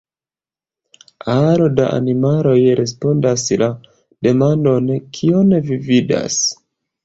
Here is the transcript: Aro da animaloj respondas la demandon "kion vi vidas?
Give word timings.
Aro 1.33 1.67
da 1.81 1.89
animaloj 1.97 2.55
respondas 2.81 3.45
la 3.65 3.69
demandon 4.29 4.93
"kion 5.21 5.57
vi 5.71 5.83
vidas? 5.93 6.45